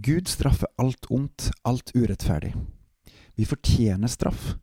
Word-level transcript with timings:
Gud 0.00 0.28
straffer 0.28 0.68
alt 0.76 1.06
ondt, 1.10 1.50
alt 1.62 1.90
urettferdig. 1.94 2.52
Vi 3.34 3.46
fortjener 3.46 4.08
straff, 4.08 4.54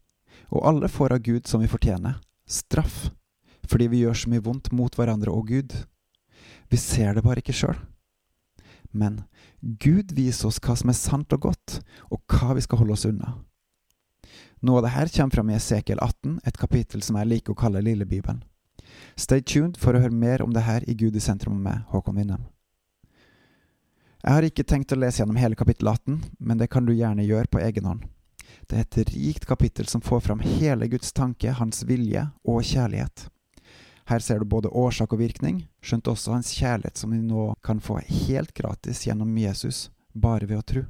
og 0.47 0.67
alle 0.67 0.87
får 0.87 1.15
av 1.15 1.25
Gud 1.25 1.47
som 1.47 1.63
vi 1.63 1.67
fortjener, 1.67 2.21
straff, 2.47 3.09
fordi 3.67 3.89
vi 3.91 4.03
gjør 4.03 4.15
så 4.21 4.31
mye 4.31 4.43
vondt 4.45 4.71
mot 4.71 4.95
hverandre 4.95 5.33
og 5.33 5.49
Gud. 5.49 5.75
Vi 6.71 6.79
ser 6.79 7.17
det 7.17 7.25
bare 7.25 7.43
ikke 7.43 7.55
sjøl. 7.57 7.75
Men 8.95 9.25
Gud 9.59 10.15
viser 10.15 10.47
oss 10.47 10.61
hva 10.63 10.77
som 10.79 10.93
er 10.93 10.99
sant 10.99 11.35
og 11.35 11.49
godt, 11.49 11.81
og 12.07 12.23
hva 12.31 12.55
vi 12.55 12.63
skal 12.63 12.83
holde 12.83 12.95
oss 12.95 13.07
unna. 13.09 13.35
Noe 14.63 14.79
av 14.79 14.87
det 14.87 14.95
her 14.95 15.11
kommer 15.17 15.41
fram 15.41 15.51
i 15.51 15.59
Esekiel 15.59 15.99
18, 15.99 16.39
et 16.47 16.61
kapittel 16.61 17.03
som 17.03 17.19
jeg 17.19 17.33
liker 17.33 17.51
å 17.51 17.59
kalle 17.59 17.83
Lillebibelen. 17.83 18.45
Stay 19.19 19.43
tuned 19.43 19.75
for 19.81 19.97
å 19.97 20.05
høre 20.05 20.15
mer 20.15 20.45
om 20.45 20.55
det 20.55 20.63
her 20.63 20.85
i 20.87 20.95
Gud 20.95 21.17
i 21.17 21.23
sentrum 21.23 21.59
med 21.65 21.83
Håkon 21.91 22.15
Winnem. 22.15 22.45
Jeg 24.25 24.33
har 24.33 24.45
ikke 24.47 24.63
tenkt 24.65 24.89
å 24.89 24.97
lese 24.97 25.21
gjennom 25.21 25.37
hele 25.37 25.53
kapittel 25.53 25.85
18, 25.91 26.15
men 26.41 26.57
det 26.57 26.71
kan 26.73 26.87
du 26.87 26.95
gjerne 26.95 27.21
gjøre 27.27 27.45
på 27.45 27.59
egen 27.61 27.85
hånd. 27.85 28.07
Det 28.65 28.79
er 28.79 28.87
et 28.87 29.11
rikt 29.13 29.45
kapittel 29.45 29.85
som 29.85 30.01
får 30.01 30.23
fram 30.25 30.41
hele 30.41 30.87
Guds 30.89 31.13
tanke, 31.13 31.51
hans 31.53 31.83
vilje 31.85 32.23
og 32.41 32.65
kjærlighet. 32.65 33.27
Her 34.09 34.25
ser 34.25 34.41
du 34.41 34.49
både 34.49 34.73
årsak 34.73 35.13
og 35.13 35.21
virkning, 35.21 35.67
skjønt 35.77 36.09
også 36.09 36.33
hans 36.33 36.55
kjærlighet 36.57 36.97
som 36.97 37.13
vi 37.13 37.21
nå 37.21 37.51
kan 37.61 37.77
få 37.77 37.99
helt 38.01 38.53
gratis 38.57 39.03
gjennom 39.05 39.37
Jesus, 39.37 39.91
bare 40.13 40.49
ved 40.49 40.57
å 40.57 40.67
tro. 40.73 40.85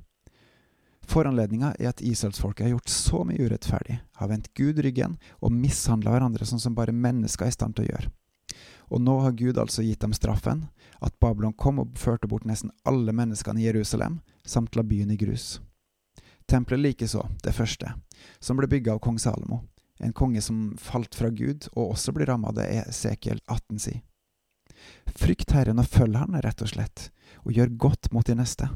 Foranledninga 1.03 1.73
er 1.75 1.91
at 1.91 2.03
Israelsfolket 2.07 2.69
har 2.69 2.77
gjort 2.77 2.91
så 2.91 3.25
mye 3.27 3.49
urettferdig, 3.49 3.99
har 4.15 4.31
vendt 4.31 4.53
Gud 4.55 4.79
ryggen 4.79 5.19
og 5.43 5.51
mishandla 5.51 6.15
hverandre 6.15 6.47
sånn 6.47 6.63
som 6.63 6.75
bare 6.77 6.95
mennesker 6.95 7.49
er 7.49 7.51
i 7.51 7.59
stand 7.59 7.75
til 7.75 7.83
å 7.83 7.91
gjøre. 7.91 8.15
Og 8.93 9.01
nå 9.01 9.19
har 9.23 9.37
Gud 9.37 9.57
altså 9.57 9.83
gitt 9.85 10.03
dem 10.03 10.13
straffen, 10.13 10.67
at 11.01 11.19
Babylon 11.19 11.53
kom 11.53 11.79
og 11.81 11.97
førte 11.99 12.29
bort 12.29 12.45
nesten 12.45 12.73
alle 12.85 13.13
menneskene 13.15 13.61
i 13.61 13.67
Jerusalem, 13.67 14.19
samt 14.45 14.75
la 14.75 14.83
byen 14.85 15.11
i 15.11 15.17
grus. 15.17 15.59
Tempelet 16.45 16.79
likeså, 16.79 17.25
det 17.43 17.55
første, 17.57 17.95
som 18.39 18.57
ble 18.57 18.69
bygga 18.69 18.93
av 18.93 19.01
kong 19.01 19.17
Salomo, 19.19 19.63
en 19.97 20.13
konge 20.13 20.41
som 20.41 20.75
falt 20.77 21.15
fra 21.15 21.31
Gud 21.33 21.69
og 21.73 21.95
også 21.95 22.13
blir 22.13 22.29
ramma 22.29 22.51
av 22.51 22.59
det 22.59 22.67
Esekiel 22.83 23.39
18 23.47 23.79
sier. 23.79 24.01
Frykt 25.15 25.53
Herren 25.55 25.79
og 25.79 25.87
følg 25.87 26.17
Han, 26.19 26.35
rett 26.43 26.61
og 26.61 26.69
slett, 26.69 27.09
og 27.47 27.55
gjør 27.55 27.71
godt 27.87 28.11
mot 28.13 28.27
de 28.27 28.35
neste. 28.37 28.67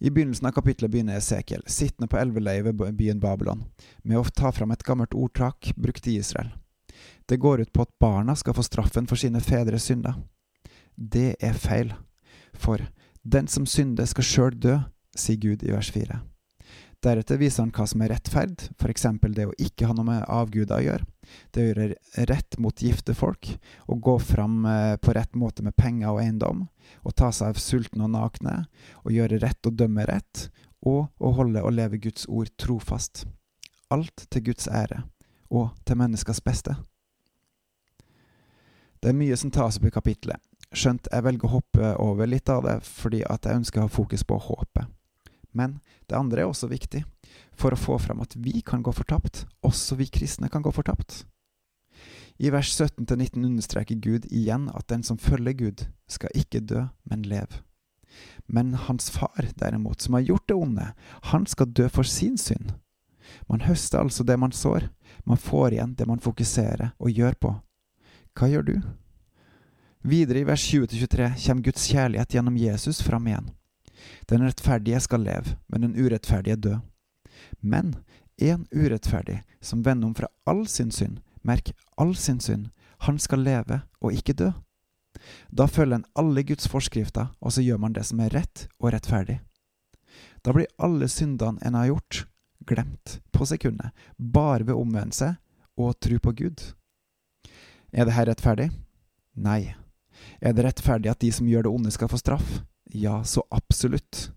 I 0.00 0.12
begynnelsen 0.12 0.46
av 0.48 0.54
kapittelet 0.56 0.92
begynner 0.92 1.18
Esekiel, 1.18 1.64
sittende 1.66 2.08
på 2.08 2.20
elveleiet 2.20 2.68
ved 2.68 2.96
byen 2.96 3.20
Babylon, 3.20 3.66
med 4.02 4.20
å 4.20 4.24
ta 4.32 4.52
fram 4.52 4.70
et 4.72 4.84
gammelt 4.86 5.16
ordtak 5.16 5.72
brukt 5.76 6.06
i 6.08 6.16
Israel. 6.20 6.52
Det 7.30 7.36
går 7.36 7.60
ut 7.60 7.72
på 7.72 7.82
at 7.82 7.98
barna 8.02 8.34
skal 8.36 8.56
få 8.58 8.62
straffen 8.66 9.06
for 9.06 9.20
sine 9.20 9.38
fedres 9.40 9.84
synder. 9.86 10.16
Det 10.98 11.36
er 11.38 11.54
feil, 11.54 11.92
for 12.52 12.82
den 13.22 13.46
som 13.46 13.68
synder 13.70 14.08
skal 14.10 14.26
sjøl 14.26 14.56
dø, 14.58 14.80
sier 15.14 15.38
Gud 15.38 15.62
i 15.62 15.70
vers 15.70 15.92
fire. 15.94 16.24
Deretter 17.06 17.38
viser 17.38 17.62
han 17.62 17.70
hva 17.70 17.86
som 17.86 18.02
er 18.02 18.10
rettferd, 18.16 18.66
eksempel 18.90 19.36
det 19.36 19.46
å 19.46 19.54
ikke 19.62 19.86
ha 19.86 19.94
noe 19.94 20.08
med 20.10 20.26
avguder 20.26 20.80
å 20.80 20.84
gjøre, 20.88 21.06
det 21.54 21.62
å 21.62 21.68
gjøre 21.68 22.26
rett 22.32 22.58
mot 22.58 22.82
gifte 22.82 23.14
folk, 23.14 23.54
å 23.86 23.94
gå 23.94 24.18
fram 24.18 24.66
eh, 24.66 24.98
på 24.98 25.14
rett 25.14 25.38
måte 25.38 25.62
med 25.62 25.78
penger 25.78 26.10
og 26.10 26.20
eiendom, 26.24 26.66
å 27.06 27.14
ta 27.14 27.30
seg 27.30 27.54
av 27.54 27.62
sultne 27.62 28.10
og 28.10 28.14
nakne, 28.18 28.64
å 29.06 29.14
gjøre 29.14 29.38
rett 29.46 29.70
og 29.70 29.78
dømme 29.78 30.10
rett, 30.10 30.48
og 30.82 31.06
å 31.22 31.34
holde 31.38 31.62
og 31.62 31.78
leve 31.78 32.02
Guds 32.02 32.26
ord 32.26 32.50
trofast. 32.58 33.24
Alt 33.94 34.26
til 34.26 34.50
Guds 34.50 34.66
ære, 34.66 35.04
og 35.46 35.70
til 35.86 36.02
menneskers 36.02 36.42
beste. 36.42 36.74
Det 39.00 39.08
er 39.08 39.16
mye 39.16 39.36
som 39.40 39.48
tas 39.48 39.78
opp 39.78 39.86
i 39.88 39.92
kapitlet, 39.94 40.36
skjønt 40.76 41.08
jeg 41.08 41.24
velger 41.24 41.48
å 41.48 41.54
hoppe 41.54 41.92
over 42.04 42.28
litt 42.28 42.50
av 42.52 42.66
det 42.66 42.76
fordi 42.84 43.22
at 43.24 43.46
jeg 43.48 43.62
ønsker 43.62 43.80
å 43.80 43.86
ha 43.86 43.92
fokus 43.92 44.26
på 44.28 44.36
håpet. 44.36 44.90
Men 45.56 45.78
det 46.06 46.18
andre 46.18 46.42
er 46.42 46.50
også 46.50 46.68
viktig, 46.70 47.00
for 47.56 47.72
å 47.72 47.80
få 47.80 47.96
fram 47.98 48.20
at 48.20 48.36
vi 48.36 48.60
kan 48.60 48.84
gå 48.84 48.92
fortapt, 48.92 49.46
også 49.66 49.96
vi 49.98 50.10
kristne 50.12 50.50
kan 50.52 50.62
gå 50.62 50.72
fortapt. 50.74 51.24
I 52.40 52.52
vers 52.52 52.70
17-19 52.76 53.40
understreker 53.44 53.96
Gud 54.00 54.28
igjen 54.28 54.68
at 54.76 54.88
den 54.92 55.02
som 55.04 55.18
følger 55.20 55.56
Gud, 55.56 55.86
skal 56.08 56.36
ikke 56.36 56.60
dø, 56.60 56.86
men 57.08 57.24
leve. 57.28 57.64
Men 58.46 58.74
hans 58.74 59.10
far, 59.12 59.48
derimot, 59.56 60.00
som 60.02 60.16
har 60.16 60.28
gjort 60.28 60.48
det 60.48 60.56
onde, 60.56 60.86
han 61.32 61.46
skal 61.46 61.72
dø 61.72 61.88
for 61.88 62.04
sin 62.04 62.38
synd. 62.40 62.72
Man 63.48 63.64
høster 63.64 64.00
altså 64.00 64.24
det 64.26 64.36
man 64.40 64.52
sår, 64.52 64.88
man 65.24 65.40
får 65.40 65.76
igjen 65.76 65.96
det 65.96 66.08
man 66.08 66.20
fokuserer 66.20 66.92
og 66.98 67.12
gjør 67.12 67.36
på. 67.40 67.52
Hva 68.38 68.48
gjør 68.50 68.66
du? 68.66 68.76
Videre 70.00 70.40
i 70.40 70.46
vers 70.48 70.62
20-23 70.72 71.32
kommer 71.44 71.64
Guds 71.66 71.88
kjærlighet 71.90 72.34
gjennom 72.34 72.56
Jesus 72.56 73.02
fram 73.04 73.26
igjen. 73.28 73.50
Den 74.30 74.46
rettferdige 74.46 75.00
skal 75.04 75.26
leve, 75.26 75.58
men 75.68 75.84
den 75.84 75.96
urettferdige 75.98 76.56
dø. 76.56 76.78
Men 77.60 77.94
en 78.40 78.66
urettferdig 78.72 79.42
som 79.60 79.82
vender 79.84 80.08
om 80.08 80.14
fra 80.16 80.30
all 80.48 80.64
sin 80.68 80.90
synd, 80.90 81.20
merk 81.42 81.74
all 82.00 82.14
sin 82.16 82.40
synd, 82.40 82.70
han 83.04 83.18
skal 83.20 83.44
leve 83.44 83.82
og 84.00 84.16
ikke 84.16 84.36
dø. 84.36 84.50
Da 85.52 85.66
følger 85.68 86.00
en 86.00 86.08
alle 86.16 86.44
Guds 86.48 86.68
forskrifter, 86.70 87.34
og 87.40 87.52
så 87.52 87.64
gjør 87.64 87.80
man 87.82 87.92
det 87.92 88.06
som 88.08 88.20
er 88.24 88.32
rett 88.32 88.66
og 88.78 88.92
rettferdig. 88.94 89.40
Da 90.44 90.54
blir 90.56 90.70
alle 90.80 91.08
syndene 91.12 91.60
en 91.66 91.76
har 91.76 91.90
gjort, 91.90 92.24
glemt 92.66 93.18
på 93.32 93.46
sekundet, 93.48 93.92
bare 94.16 94.64
ved 94.64 94.78
omvendelse 94.78 95.34
og 95.76 95.98
tro 96.00 96.18
på 96.22 96.32
Gud. 96.32 96.64
Er 97.92 98.06
det 98.06 98.14
her 98.14 98.28
rettferdig? 98.30 98.70
Nei. 99.34 99.74
Er 100.40 100.54
det 100.54 100.64
rettferdig 100.66 101.10
at 101.10 101.22
de 101.22 101.30
som 101.32 101.48
gjør 101.48 101.66
det 101.66 101.72
onde, 101.72 101.90
skal 101.90 102.10
få 102.10 102.18
straff? 102.20 102.60
Ja, 102.92 103.22
så 103.24 103.42
absolutt. 103.50 104.30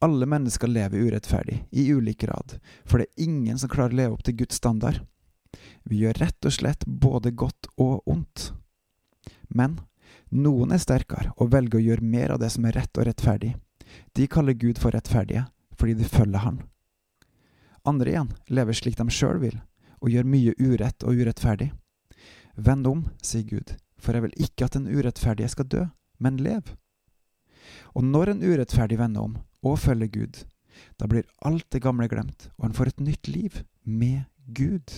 Alle 0.00 0.26
mennesker 0.30 0.70
lever 0.70 1.08
urettferdig, 1.08 1.64
i 1.70 1.88
ulik 1.92 2.20
grad, 2.20 2.58
for 2.84 2.98
det 3.00 3.08
er 3.08 3.24
ingen 3.26 3.58
som 3.58 3.70
klarer 3.72 3.96
å 3.96 3.98
leve 3.98 4.14
opp 4.14 4.22
til 4.26 4.36
Guds 4.38 4.60
standard. 4.60 5.00
Vi 5.82 6.04
gjør 6.04 6.20
rett 6.22 6.46
og 6.46 6.54
slett 6.54 6.86
både 6.86 7.32
godt 7.34 7.70
og 7.76 8.06
ondt. 8.06 8.52
Men 9.48 9.80
noen 10.30 10.72
er 10.76 10.82
sterkere 10.82 11.32
og 11.36 11.50
velger 11.52 11.80
å 11.80 11.82
gjøre 11.82 12.12
mer 12.14 12.34
av 12.34 12.42
det 12.42 12.52
som 12.54 12.68
er 12.68 12.76
rett 12.78 13.00
og 13.00 13.08
rettferdig. 13.08 13.54
De 14.14 14.28
kaller 14.30 14.54
Gud 14.54 14.78
for 14.78 14.94
rettferdige, 14.94 15.46
fordi 15.74 15.96
de 15.98 16.08
følger 16.08 16.44
Han. 16.44 16.62
Andre 17.88 18.12
igjen 18.12 18.32
lever 18.52 18.76
slik 18.76 18.98
de 18.98 19.08
sjøl 19.10 19.40
vil, 19.40 19.58
og 19.98 20.12
gjør 20.12 20.28
mye 20.28 20.54
urett 20.60 21.02
og 21.02 21.18
urettferdig. 21.18 21.72
Vend 22.58 22.86
om, 22.90 23.04
sier 23.22 23.46
Gud, 23.46 23.76
for 24.02 24.16
jeg 24.16 24.24
vil 24.24 24.44
ikke 24.48 24.66
at 24.66 24.74
den 24.74 24.88
urettferdige 24.90 25.50
skal 25.52 25.68
dø, 25.70 25.84
men 26.18 26.40
leve. 26.42 26.74
Og 27.94 28.02
når 28.04 28.32
en 28.32 28.42
urettferdig 28.42 28.98
vender 28.98 29.28
om 29.28 29.36
og 29.62 29.78
følger 29.78 30.10
Gud, 30.10 30.42
da 30.98 31.06
blir 31.10 31.26
alt 31.46 31.66
det 31.74 31.82
gamle 31.82 32.08
glemt, 32.10 32.50
og 32.58 32.68
han 32.68 32.74
får 32.74 32.92
et 32.92 33.04
nytt 33.06 33.30
liv 33.30 33.62
med 33.84 34.26
Gud. 34.54 34.90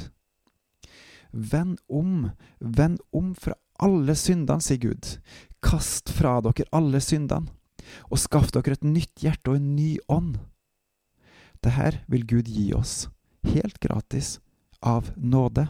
Vend 1.32 1.78
om, 1.88 2.31
vend 2.60 3.00
om 3.12 3.34
fra 3.37 3.56
alle 3.81 4.16
syndene, 4.16 4.60
sier 4.65 4.81
Gud. 4.81 5.16
Kast 5.65 6.12
fra 6.16 6.38
dere 6.44 6.69
alle 6.76 7.00
syndene, 7.04 7.53
og 8.09 8.20
skaff 8.20 8.53
dere 8.54 8.76
et 8.76 8.87
nytt 8.87 9.25
hjerte 9.25 9.53
og 9.53 9.60
en 9.60 9.75
ny 9.76 9.99
ånd. 10.09 10.38
Det 11.60 11.76
her 11.76 12.00
vil 12.09 12.25
Gud 12.25 12.49
gi 12.49 12.70
oss, 12.76 13.10
helt 13.44 13.76
gratis, 13.84 14.38
av 14.81 15.12
nåde. 15.16 15.66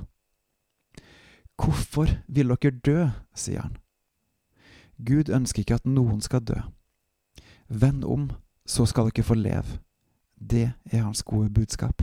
Hvorfor 1.60 2.09
vil 2.26 2.54
dere 2.54 2.72
dø, 2.84 3.09
sier 3.37 3.66
han. 3.66 3.76
Gud 4.97 5.28
ønsker 5.32 5.62
ikke 5.62 5.81
at 5.81 5.88
noen 5.88 6.21
skal 6.25 6.44
dø. 6.44 6.56
Vend 7.69 8.04
om, 8.04 8.31
så 8.65 8.87
skal 8.88 9.10
dere 9.10 9.26
få 9.26 9.37
leve. 9.37 9.81
Det 10.41 10.71
er 10.91 11.04
hans 11.04 11.22
gode 11.22 11.50
budskap. 11.53 12.03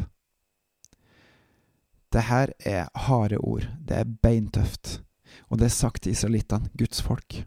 Det 2.13 2.23
her 2.29 2.53
er 2.66 2.88
harde 3.07 3.38
ord, 3.38 3.66
det 3.84 3.97
er 3.97 4.13
beintøft, 4.23 5.01
og 5.50 5.59
det 5.59 5.68
er 5.68 5.75
sagt 5.75 6.03
til 6.03 6.13
israelittene, 6.16 6.69
Guds 6.78 7.01
folk. 7.03 7.44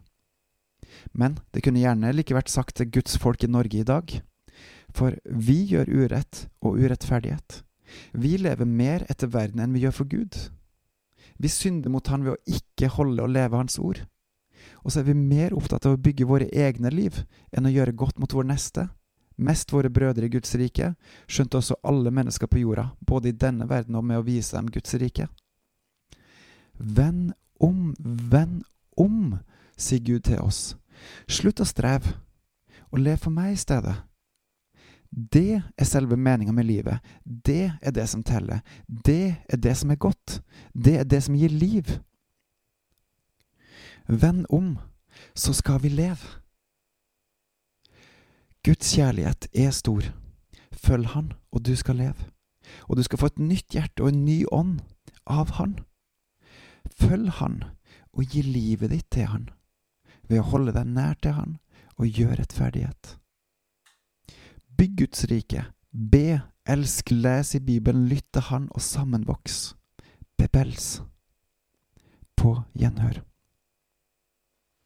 Men 1.17 1.39
det 1.53 1.63
kunne 1.65 1.81
gjerne 1.81 2.11
like 2.13 2.35
vært 2.35 2.51
sagt 2.51 2.75
til 2.77 2.91
Guds 2.91 3.17
folk 3.17 3.43
i 3.43 3.49
Norge 3.49 3.79
i 3.79 3.87
dag, 3.87 4.21
for 4.93 5.15
vi 5.25 5.63
gjør 5.71 5.89
urett 5.89 6.45
og 6.61 6.77
urettferdighet. 6.77 7.63
Vi 8.13 8.35
lever 8.37 8.67
mer 8.67 9.05
etter 9.09 9.31
verden 9.31 9.63
enn 9.63 9.73
vi 9.73 9.85
gjør 9.85 9.97
for 10.03 10.11
Gud. 10.11 10.37
Vi 11.41 11.49
synder 11.49 11.89
mot 11.89 12.07
Han 12.07 12.25
ved 12.25 12.35
å 12.35 12.57
ikke 12.57 12.91
holde 12.97 13.23
og 13.25 13.33
leve 13.33 13.57
Hans 13.57 13.79
ord. 13.81 14.03
Og 14.85 14.93
så 14.93 15.01
er 15.01 15.09
vi 15.09 15.17
mer 15.17 15.55
opptatt 15.57 15.87
av 15.89 15.95
å 15.95 16.01
bygge 16.01 16.27
våre 16.29 16.49
egne 16.53 16.91
liv 16.93 17.23
enn 17.51 17.65
å 17.65 17.73
gjøre 17.73 17.97
godt 17.97 18.19
mot 18.21 18.33
vår 18.33 18.45
neste. 18.51 18.87
Mest 19.41 19.73
våre 19.73 19.89
brødre 19.89 20.27
i 20.27 20.29
Guds 20.29 20.53
rike, 20.59 20.91
skjønte 21.25 21.57
også 21.57 21.79
alle 21.87 22.11
mennesker 22.13 22.49
på 22.51 22.61
jorda, 22.61 22.91
både 22.99 23.31
i 23.31 23.37
denne 23.37 23.65
verden 23.69 23.97
og 23.97 24.05
med 24.05 24.21
å 24.21 24.25
vise 24.27 24.53
dem 24.53 24.69
Guds 24.69 24.93
rike. 25.01 25.25
Vend 26.77 27.33
om, 27.57 27.95
vend 27.97 28.61
om, 28.97 29.39
sier 29.77 30.03
Gud 30.05 30.27
til 30.29 30.41
oss. 30.43 30.75
Slutt 31.25 31.63
å 31.63 31.65
streve, 31.65 32.19
og 32.91 33.01
lev 33.01 33.17
for 33.23 33.33
meg 33.33 33.55
i 33.55 33.61
stedet. 33.61 33.95
Det 35.11 35.61
er 35.77 35.85
selve 35.85 36.17
meninga 36.17 36.51
med 36.51 36.65
livet. 36.65 36.99
Det 37.25 37.73
er 37.81 37.91
det 37.91 38.07
som 38.09 38.23
teller. 38.23 38.61
Det 38.87 39.35
er 39.49 39.57
det 39.57 39.75
som 39.77 39.91
er 39.91 39.99
godt. 39.99 40.41
Det 40.73 40.99
er 40.99 41.03
det 41.03 41.23
som 41.23 41.35
gir 41.35 41.49
liv. 41.49 41.99
Vend 44.07 44.45
om, 44.49 44.77
så 45.35 45.53
skal 45.53 45.81
vi 45.83 45.89
leve. 45.89 46.39
Guds 48.63 48.95
kjærlighet 48.95 49.47
er 49.53 49.71
stor. 49.71 50.03
Følg 50.71 51.07
Han, 51.07 51.33
og 51.51 51.65
du 51.65 51.75
skal 51.75 51.95
leve. 51.95 52.31
Og 52.87 52.97
du 52.97 53.03
skal 53.03 53.19
få 53.19 53.25
et 53.25 53.39
nytt 53.39 53.73
hjerte 53.73 54.03
og 54.03 54.09
en 54.09 54.25
ny 54.25 54.45
ånd 54.51 54.79
av 55.25 55.51
Han. 55.59 55.79
Følg 56.99 57.29
Han 57.41 57.63
og 58.13 58.23
gi 58.23 58.41
livet 58.41 58.91
ditt 58.91 59.09
til 59.11 59.27
Han 59.31 59.49
ved 60.29 60.39
å 60.39 60.49
holde 60.53 60.75
deg 60.75 60.87
nær 60.87 61.17
til 61.19 61.35
Han 61.35 61.57
og 61.97 62.07
gjøre 62.07 62.39
rettferdighet. 62.41 63.17
Bygg 64.81 64.97
Guds 64.97 65.25
rike. 65.29 65.61
Be, 65.93 66.41
elsk, 66.65 67.11
les 67.11 67.51
i 67.53 67.59
Bibelen, 67.61 68.07
lytt 68.09 68.25
til 68.33 68.41
Han 68.47 68.63
og 68.73 68.81
sammenvoks. 68.81 69.75
Bebels. 70.41 71.03
På 72.33 72.55
gjenhør. 72.73 73.19